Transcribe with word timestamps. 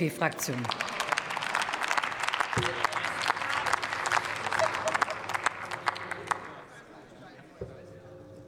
FDP-Fraktion. 0.00 0.56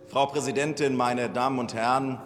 Frau 0.09 0.27
Präsidentin, 0.27 0.97
meine 0.97 1.29
Damen 1.29 1.59
und 1.59 1.75
Herren! 1.75 2.19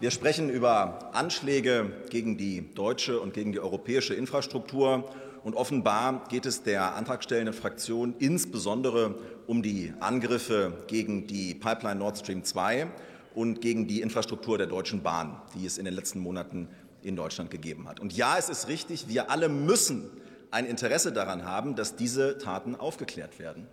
Wir 0.00 0.12
sprechen 0.12 0.48
über 0.48 1.10
Anschläge 1.12 1.90
gegen 2.10 2.36
die 2.36 2.72
deutsche 2.74 3.20
und 3.20 3.34
gegen 3.34 3.50
die 3.50 3.58
europäische 3.58 4.14
Infrastruktur. 4.14 5.10
Und 5.42 5.54
offenbar 5.54 6.24
geht 6.28 6.46
es 6.46 6.62
der 6.62 6.94
antragstellenden 6.94 7.54
Fraktion 7.54 8.14
insbesondere 8.18 9.16
um 9.48 9.62
die 9.62 9.92
Angriffe 9.98 10.84
gegen 10.86 11.26
die 11.26 11.54
Pipeline 11.54 11.96
Nord 11.96 12.18
Stream 12.18 12.44
2 12.44 12.86
und 13.34 13.60
gegen 13.60 13.88
die 13.88 14.02
Infrastruktur 14.02 14.58
der 14.58 14.68
Deutschen 14.68 15.02
Bahn, 15.02 15.40
die 15.54 15.66
es 15.66 15.78
in 15.78 15.84
den 15.84 15.94
letzten 15.94 16.20
Monaten 16.20 16.68
in 17.08 17.16
Deutschland 17.16 17.50
gegeben 17.50 17.88
hat. 17.88 18.00
Und 18.00 18.12
ja, 18.12 18.36
es 18.38 18.48
ist 18.48 18.68
richtig, 18.68 19.08
wir 19.08 19.30
alle 19.30 19.48
müssen 19.48 20.10
ein 20.50 20.66
Interesse 20.66 21.12
daran 21.12 21.44
haben, 21.44 21.74
dass 21.74 21.96
diese 21.96 22.38
Taten 22.38 22.74
aufgeklärt 22.76 23.38
werden. 23.38 23.66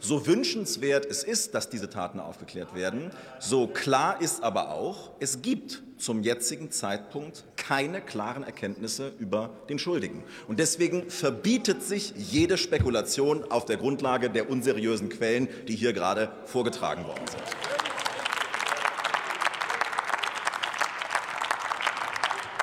So 0.00 0.26
wünschenswert 0.26 1.06
es 1.06 1.24
ist, 1.24 1.54
dass 1.54 1.70
diese 1.70 1.90
Taten 1.90 2.20
aufgeklärt 2.20 2.74
werden, 2.74 3.10
so 3.40 3.66
klar 3.66 4.20
ist 4.20 4.44
aber 4.44 4.70
auch, 4.70 5.10
es 5.18 5.42
gibt 5.42 5.82
zum 5.96 6.22
jetzigen 6.22 6.70
Zeitpunkt 6.70 7.44
keine 7.56 8.00
klaren 8.00 8.44
Erkenntnisse 8.44 9.12
über 9.18 9.50
den 9.68 9.80
Schuldigen. 9.80 10.22
Und 10.46 10.60
deswegen 10.60 11.10
verbietet 11.10 11.82
sich 11.82 12.14
jede 12.16 12.58
Spekulation 12.58 13.50
auf 13.50 13.64
der 13.64 13.76
Grundlage 13.76 14.30
der 14.30 14.48
unseriösen 14.48 15.08
Quellen, 15.08 15.48
die 15.66 15.74
hier 15.74 15.92
gerade 15.92 16.30
vorgetragen 16.44 17.04
worden 17.04 17.26
sind. 17.26 17.57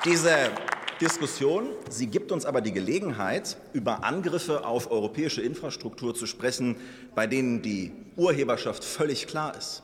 Diese 0.06 0.52
Diskussion. 1.02 1.70
Sie 1.90 2.06
gibt 2.06 2.32
uns 2.32 2.46
aber 2.46 2.62
die 2.62 2.72
Gelegenheit, 2.72 3.58
über 3.74 4.04
Angriffe 4.04 4.64
auf 4.64 4.92
europäische 4.92 5.42
Infrastruktur 5.42 6.14
zu 6.14 6.28
sprechen, 6.28 6.76
bei 7.16 7.26
denen 7.26 7.64
die 7.64 7.92
Urheberschaft 8.16 8.84
völlig 8.84 9.26
klar 9.26 9.58
ist. 9.58 9.82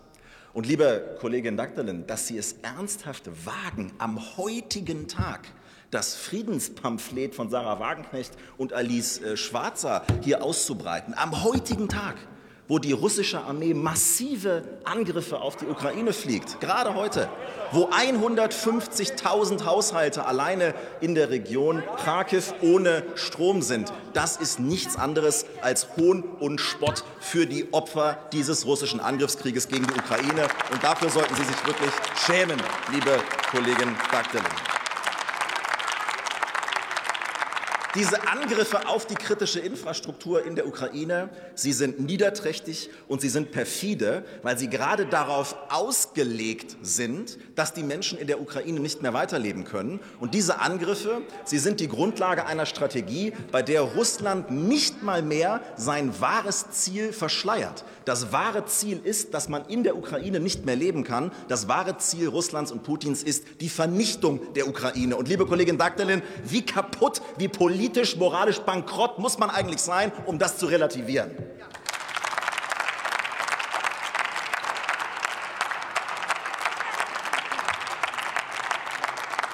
Und 0.53 0.67
liebe 0.67 1.17
Kollegin 1.19 1.57
Dagdalin, 1.57 2.05
dass 2.05 2.27
Sie 2.27 2.37
es 2.37 2.57
ernsthaft 2.61 3.31
wagen, 3.45 3.93
am 3.97 4.37
heutigen 4.37 5.07
Tag 5.07 5.47
das 5.89 6.13
Friedenspamphlet 6.13 7.33
von 7.33 7.49
Sarah 7.49 7.79
Wagenknecht 7.79 8.33
und 8.57 8.73
Alice 8.73 9.19
äh, 9.21 9.35
Schwarzer 9.35 10.05
hier 10.21 10.43
auszubreiten, 10.43 11.15
am 11.15 11.43
heutigen 11.43 11.89
Tag, 11.89 12.15
wo 12.71 12.79
die 12.79 12.93
russische 12.93 13.41
Armee 13.41 13.73
massive 13.73 14.63
Angriffe 14.85 15.41
auf 15.41 15.57
die 15.57 15.65
Ukraine 15.65 16.13
fliegt, 16.13 16.61
gerade 16.61 16.95
heute, 16.95 17.27
wo 17.73 17.89
150.000 17.89 19.65
Haushalte 19.65 20.25
alleine 20.25 20.73
in 21.01 21.13
der 21.13 21.29
Region 21.31 21.83
Kharkiv 22.05 22.53
ohne 22.61 23.03
Strom 23.15 23.61
sind. 23.61 23.91
Das 24.13 24.37
ist 24.37 24.61
nichts 24.61 24.95
anderes 24.95 25.45
als 25.61 25.97
Hohn 25.97 26.23
und 26.23 26.61
Spott 26.61 27.03
für 27.19 27.45
die 27.45 27.73
Opfer 27.73 28.17
dieses 28.31 28.65
russischen 28.65 29.01
Angriffskrieges 29.01 29.67
gegen 29.67 29.85
die 29.85 29.99
Ukraine. 29.99 30.47
Und 30.71 30.81
dafür 30.81 31.09
sollten 31.09 31.35
Sie 31.35 31.43
sich 31.43 31.67
wirklich 31.67 31.91
schämen, 32.25 32.57
liebe 32.93 33.19
Kollegin 33.51 33.93
Bagdelin. 34.13 34.80
Diese 37.93 38.25
Angriffe 38.25 38.87
auf 38.87 39.05
die 39.05 39.15
kritische 39.15 39.59
Infrastruktur 39.59 40.45
in 40.45 40.55
der 40.55 40.65
Ukraine, 40.65 41.29
sie 41.55 41.73
sind 41.73 41.99
niederträchtig 41.99 42.89
und 43.09 43.19
sie 43.19 43.27
sind 43.27 43.51
perfide, 43.51 44.23
weil 44.43 44.57
sie 44.57 44.69
gerade 44.69 45.05
darauf 45.05 45.57
ausgelegt 45.67 46.77
sind, 46.81 47.37
dass 47.55 47.73
die 47.73 47.83
Menschen 47.83 48.17
in 48.17 48.27
der 48.27 48.39
Ukraine 48.39 48.79
nicht 48.79 49.01
mehr 49.01 49.13
weiterleben 49.13 49.65
können. 49.65 49.99
Und 50.21 50.33
diese 50.33 50.61
Angriffe, 50.61 51.21
sie 51.43 51.57
sind 51.57 51.81
die 51.81 51.89
Grundlage 51.89 52.45
einer 52.45 52.65
Strategie, 52.65 53.33
bei 53.51 53.61
der 53.61 53.81
Russland 53.81 54.51
nicht 54.51 55.03
mal 55.03 55.21
mehr 55.21 55.59
sein 55.75 56.13
wahres 56.21 56.69
Ziel 56.71 57.11
verschleiert. 57.11 57.83
Das 58.05 58.31
wahre 58.31 58.65
Ziel 58.65 59.01
ist, 59.03 59.33
dass 59.33 59.49
man 59.49 59.65
in 59.65 59.83
der 59.83 59.97
Ukraine 59.97 60.39
nicht 60.39 60.65
mehr 60.65 60.77
leben 60.77 61.03
kann. 61.03 61.31
Das 61.49 61.67
wahre 61.67 61.97
Ziel 61.97 62.29
Russlands 62.29 62.71
und 62.71 62.83
Putins 62.83 63.21
ist 63.21 63.43
die 63.59 63.69
Vernichtung 63.69 64.53
der 64.53 64.69
Ukraine. 64.69 65.17
Und 65.17 65.27
liebe 65.27 65.45
Kollegin 65.45 65.77
Dagdalin, 65.77 66.21
wie 66.45 66.65
kaputt, 66.65 67.21
wie 67.37 67.49
politisch 67.49 67.80
politisch, 67.81 68.15
moralisch 68.15 68.59
bankrott 68.59 69.17
muss 69.17 69.39
man 69.39 69.49
eigentlich 69.49 69.81
sein, 69.81 70.11
um 70.27 70.37
das 70.37 70.57
zu 70.57 70.67
relativieren? 70.67 71.31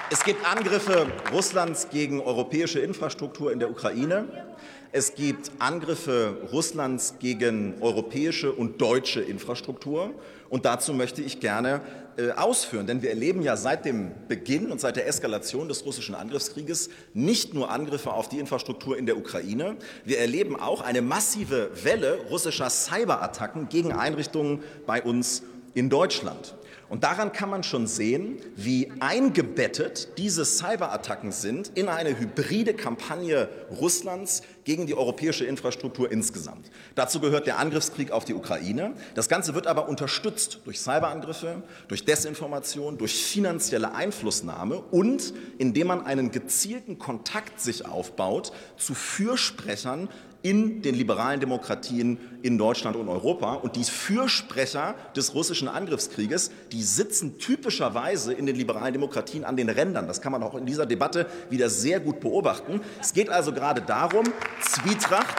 Es 0.10 0.26
gibt 0.26 0.46
Angriffe 0.46 1.08
Russlands 1.32 1.88
gegen 1.90 2.20
europäische 2.20 2.82
Infrastruktur 2.82 3.54
in 3.54 3.60
der 3.60 3.70
Ukraine. 3.70 4.47
Es 4.92 5.16
gibt 5.16 5.52
Angriffe 5.60 6.38
Russlands 6.52 7.16
gegen 7.20 7.76
europäische 7.82 8.52
und 8.52 8.82
deutsche 8.82 9.22
Infrastruktur. 9.22 10.14
Und 10.50 10.66
dazu 10.66 10.94
möchte 10.94 11.22
ich 11.22 11.40
gerne 11.40 11.82
äh, 12.18 12.32
ausführen. 12.32 12.88
Denn 12.88 13.02
wir 13.02 13.10
erleben 13.10 13.42
ja 13.42 13.58
seit 13.58 13.86
dem 13.86 14.12
Beginn 14.28 14.72
und 14.72 14.80
seit 14.80 14.96
der 14.96 15.08
Eskalation 15.08 15.68
des 15.68 15.86
russischen 15.86 16.16
Angriffskrieges 16.16 16.90
nicht 17.14 17.54
nur 17.54 17.70
Angriffe 17.70 18.12
auf 18.12 18.30
die 18.30 18.40
Infrastruktur 18.40 18.98
in 18.98 19.06
der 19.06 19.18
Ukraine, 19.18 19.76
wir 20.06 20.20
erleben 20.20 20.60
auch 20.60 20.82
eine 20.82 21.02
massive 21.02 21.70
Welle 21.84 22.18
russischer 22.30 22.70
Cyberattacken 22.70 23.70
gegen 23.70 23.92
Einrichtungen 23.92 24.64
bei 24.86 25.02
uns 25.04 25.44
in 25.74 25.90
Deutschland. 25.90 26.56
Und 26.90 27.04
daran 27.04 27.34
kann 27.34 27.50
man 27.50 27.64
schon 27.64 27.86
sehen, 27.86 28.38
wie 28.56 28.90
eingebettet 29.02 30.18
diese 30.18 30.46
Cyberattacken 30.46 31.34
sind 31.34 31.72
in 31.76 31.90
eine 31.90 32.18
hybride 32.18 32.74
Kampagne 32.74 33.50
Russlands 33.82 34.42
gegen 34.64 34.88
die 34.88 34.96
europäische 34.96 35.44
Infrastruktur 35.44 36.10
insgesamt. 36.10 36.72
Dazu 36.96 37.20
gehört 37.20 37.46
der 37.46 37.60
Angriffskrieg 37.60 38.12
auf 38.12 38.24
die 38.24 38.34
Ukraine. 38.34 38.94
Das 39.16 39.28
Ganze 39.28 39.54
wird 39.54 39.68
aber 39.68 39.90
unterstützt 39.90 40.62
durch 40.64 40.80
Cyberangriffe, 40.80 41.62
durch 41.90 42.06
Desinformation, 42.06 42.98
durch 42.98 43.22
finanzielle 43.22 43.94
Einflussnahme 43.94 44.78
und 44.78 45.34
indem 45.58 45.88
man 45.88 46.06
einen 46.06 46.32
gezielten 46.32 46.98
Kontakt 46.98 47.60
sich 47.60 47.86
aufbaut 47.86 48.54
zu 48.78 48.94
Fürsprechern 48.94 50.08
in 50.48 50.82
den 50.82 50.96
liberalen 50.96 51.42
Demokratien 51.42 52.18
in 52.42 52.58
Deutschland 52.58 52.96
und 52.96 53.10
Europa. 53.10 53.56
Und 53.56 53.76
die 53.76 53.84
Fürsprecher 53.84 54.96
des 55.14 55.34
russischen 55.34 55.68
Angriffskrieges, 55.68 56.52
die 56.72 56.84
sitzen 56.84 57.38
typischerweise 57.38 58.32
in 58.32 58.46
den 58.46 58.56
liberalen 58.56 58.94
Demokratien 58.94 59.44
an 59.44 59.58
den 59.58 59.68
Rändern. 59.68 60.08
Das 60.08 60.22
kann 60.22 60.32
man 60.32 60.44
auch 60.44 60.56
in 60.56 60.66
dieser 60.66 60.86
Debatte 60.86 61.26
wieder 61.50 61.70
sehr 61.70 62.00
gut 62.00 62.22
beobachten. 62.22 62.80
Es 63.02 63.12
geht 63.12 63.30
also 63.30 63.52
gerade 63.52 63.82
darum, 63.82 64.24
Zwietracht, 64.62 65.38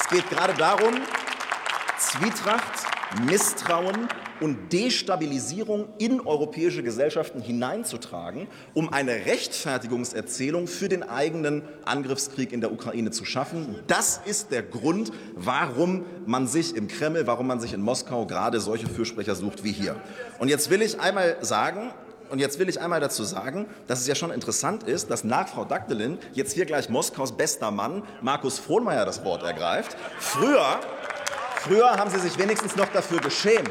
es 0.00 0.08
geht 0.08 0.30
gerade 0.30 0.54
darum, 0.54 0.94
Zwietracht, 1.98 2.86
Misstrauen 3.26 4.08
und 4.40 4.72
Destabilisierung 4.72 5.88
in 5.98 6.20
europäische 6.20 6.82
Gesellschaften 6.82 7.40
hineinzutragen, 7.40 8.48
um 8.74 8.92
eine 8.92 9.12
Rechtfertigungserzählung 9.26 10.66
für 10.66 10.88
den 10.88 11.02
eigenen 11.02 11.62
Angriffskrieg 11.84 12.52
in 12.52 12.60
der 12.60 12.72
Ukraine 12.72 13.10
zu 13.10 13.24
schaffen. 13.24 13.76
Das 13.86 14.20
ist 14.24 14.50
der 14.50 14.62
Grund, 14.62 15.12
warum 15.34 16.04
man 16.26 16.46
sich 16.46 16.74
im 16.74 16.88
Kreml, 16.88 17.26
warum 17.26 17.46
man 17.46 17.60
sich 17.60 17.72
in 17.72 17.82
Moskau 17.82 18.26
gerade 18.26 18.60
solche 18.60 18.88
Fürsprecher 18.88 19.34
sucht 19.34 19.64
wie 19.64 19.72
hier. 19.72 19.96
Und 20.38 20.48
jetzt 20.48 20.70
will 20.70 20.82
ich 20.82 21.00
einmal 21.00 21.36
sagen, 21.40 21.92
und 22.30 22.38
jetzt 22.38 22.60
will 22.60 22.68
ich 22.68 22.80
einmal 22.80 23.00
dazu 23.00 23.24
sagen, 23.24 23.66
dass 23.88 24.00
es 24.00 24.06
ja 24.06 24.14
schon 24.14 24.30
interessant 24.30 24.84
ist, 24.84 25.10
dass 25.10 25.24
nach 25.24 25.48
Frau 25.48 25.64
Dagdelin 25.64 26.16
jetzt 26.32 26.52
hier 26.52 26.64
gleich 26.64 26.88
Moskaus 26.88 27.36
bester 27.36 27.72
Mann, 27.72 28.04
Markus 28.22 28.58
Frohnmeier, 28.58 29.04
das 29.04 29.24
Wort 29.24 29.42
ergreift. 29.42 29.96
Früher, 30.20 30.78
früher 31.56 31.90
haben 31.90 32.08
Sie 32.08 32.20
sich 32.20 32.38
wenigstens 32.38 32.76
noch 32.76 32.88
dafür 32.92 33.18
geschämt, 33.18 33.68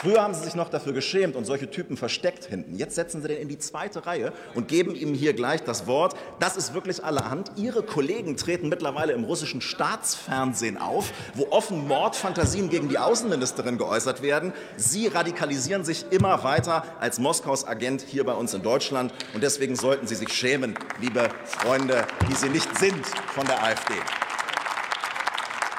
Früher 0.00 0.22
haben 0.22 0.32
Sie 0.32 0.44
sich 0.44 0.54
noch 0.54 0.70
dafür 0.70 0.94
geschämt 0.94 1.36
und 1.36 1.44
solche 1.44 1.70
Typen 1.70 1.98
versteckt 1.98 2.46
hinten. 2.46 2.74
Jetzt 2.74 2.94
setzen 2.94 3.20
Sie 3.20 3.28
den 3.28 3.36
in 3.36 3.48
die 3.48 3.58
zweite 3.58 4.06
Reihe 4.06 4.32
und 4.54 4.66
geben 4.66 4.94
ihm 4.94 5.12
hier 5.12 5.34
gleich 5.34 5.62
das 5.62 5.86
Wort. 5.86 6.14
Das 6.38 6.56
ist 6.56 6.72
wirklich 6.72 7.04
allerhand. 7.04 7.52
Ihre 7.56 7.82
Kollegen 7.82 8.38
treten 8.38 8.70
mittlerweile 8.70 9.12
im 9.12 9.24
russischen 9.24 9.60
Staatsfernsehen 9.60 10.78
auf, 10.78 11.12
wo 11.34 11.48
offen 11.50 11.86
Mordfantasien 11.86 12.70
gegen 12.70 12.88
die 12.88 12.96
Außenministerin 12.96 13.76
geäußert 13.76 14.22
werden. 14.22 14.54
Sie 14.78 15.06
radikalisieren 15.06 15.84
sich 15.84 16.06
immer 16.10 16.44
weiter 16.44 16.82
als 16.98 17.18
Moskaus 17.18 17.66
Agent 17.66 18.00
hier 18.00 18.24
bei 18.24 18.32
uns 18.32 18.54
in 18.54 18.62
Deutschland. 18.62 19.12
Und 19.34 19.42
deswegen 19.42 19.76
sollten 19.76 20.06
Sie 20.06 20.14
sich 20.14 20.32
schämen, 20.32 20.78
liebe 21.02 21.28
Freunde, 21.44 22.06
die 22.26 22.34
Sie 22.36 22.48
nicht 22.48 22.78
sind 22.78 23.06
von 23.34 23.44
der 23.44 23.62
AfD. 23.62 23.92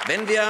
Wenn 0.06 0.28
wir 0.28 0.44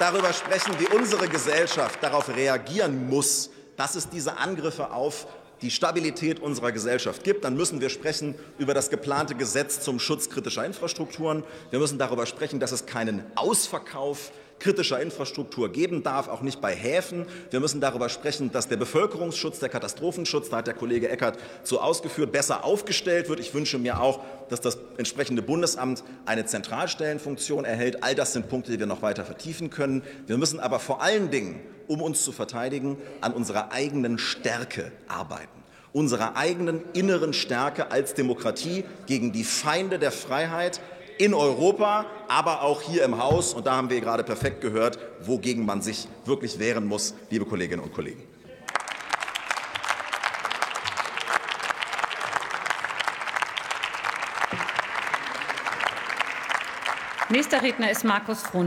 darüber 0.00 0.32
sprechen, 0.32 0.74
wie 0.78 0.86
unsere 0.96 1.28
Gesellschaft 1.28 2.02
darauf 2.02 2.34
reagieren 2.34 3.08
muss, 3.08 3.50
dass 3.76 3.94
es 3.94 4.08
diese 4.08 4.38
Angriffe 4.38 4.92
auf 4.92 5.26
die 5.60 5.70
Stabilität 5.70 6.40
unserer 6.40 6.72
Gesellschaft 6.72 7.22
gibt, 7.22 7.44
dann 7.44 7.54
müssen 7.54 7.82
wir 7.82 7.90
sprechen 7.90 8.34
über 8.56 8.72
das 8.72 8.88
geplante 8.88 9.34
Gesetz 9.34 9.82
zum 9.82 10.00
Schutz 10.00 10.30
kritischer 10.30 10.64
Infrastrukturen. 10.64 11.44
Wir 11.68 11.78
müssen 11.78 11.98
darüber 11.98 12.24
sprechen, 12.24 12.60
dass 12.60 12.72
es 12.72 12.86
keinen 12.86 13.22
Ausverkauf 13.34 14.32
kritischer 14.60 15.00
Infrastruktur 15.00 15.72
geben 15.72 16.02
darf, 16.02 16.28
auch 16.28 16.42
nicht 16.42 16.60
bei 16.60 16.74
Häfen. 16.74 17.26
Wir 17.50 17.58
müssen 17.58 17.80
darüber 17.80 18.08
sprechen, 18.08 18.52
dass 18.52 18.68
der 18.68 18.76
Bevölkerungsschutz, 18.76 19.58
der 19.58 19.68
Katastrophenschutz, 19.68 20.50
da 20.50 20.58
hat 20.58 20.68
der 20.68 20.74
Kollege 20.74 21.08
Eckert 21.08 21.38
so 21.64 21.80
ausgeführt, 21.80 22.30
besser 22.30 22.64
aufgestellt 22.64 23.28
wird. 23.28 23.40
Ich 23.40 23.52
wünsche 23.54 23.78
mir 23.78 24.00
auch, 24.00 24.20
dass 24.48 24.60
das 24.60 24.78
entsprechende 24.98 25.42
Bundesamt 25.42 26.04
eine 26.26 26.46
Zentralstellenfunktion 26.46 27.64
erhält. 27.64 28.04
All 28.04 28.14
das 28.14 28.32
sind 28.34 28.48
Punkte, 28.48 28.70
die 28.70 28.78
wir 28.78 28.86
noch 28.86 29.02
weiter 29.02 29.24
vertiefen 29.24 29.70
können. 29.70 30.02
Wir 30.26 30.38
müssen 30.38 30.60
aber 30.60 30.78
vor 30.78 31.02
allen 31.02 31.30
Dingen, 31.30 31.60
um 31.88 32.02
uns 32.02 32.22
zu 32.22 32.30
verteidigen, 32.30 32.98
an 33.20 33.32
unserer 33.32 33.72
eigenen 33.72 34.18
Stärke 34.18 34.92
arbeiten 35.08 35.60
unserer 35.92 36.36
eigenen 36.36 36.82
inneren 36.92 37.32
Stärke 37.32 37.90
als 37.90 38.14
Demokratie 38.14 38.84
gegen 39.06 39.32
die 39.32 39.42
Feinde 39.42 39.98
der 39.98 40.12
Freiheit 40.12 40.80
in 41.20 41.34
Europa, 41.34 42.06
aber 42.28 42.62
auch 42.62 42.80
hier 42.80 43.04
im 43.04 43.22
Haus. 43.22 43.52
Und 43.52 43.66
da 43.66 43.76
haben 43.76 43.90
wir 43.90 44.00
gerade 44.00 44.24
perfekt 44.24 44.62
gehört, 44.62 44.98
wogegen 45.20 45.66
man 45.66 45.82
sich 45.82 46.08
wirklich 46.24 46.58
wehren 46.58 46.86
muss, 46.86 47.14
liebe 47.28 47.44
Kolleginnen 47.44 47.82
und 47.82 47.92
Kollegen. 47.92 48.22
Nächster 57.28 57.62
Redner 57.62 57.90
ist 57.90 58.02
Markus 58.02 58.42
Frohn. 58.42 58.58